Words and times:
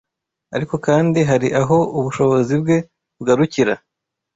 ariko 0.55 0.75
kandi 0.85 1.19
hari 1.29 1.47
aho 1.61 1.77
ubushobozi 1.99 2.53
bwe 2.61 2.77
bugarukira 3.15 3.73